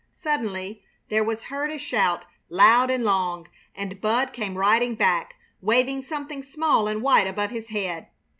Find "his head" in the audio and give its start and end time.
7.51-8.07